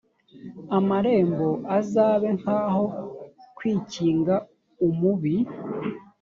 [0.77, 2.83] amarembo azabe nkaho
[3.57, 4.35] kwikinga
[4.85, 5.35] umubi